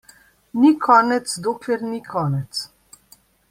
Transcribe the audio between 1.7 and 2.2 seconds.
ni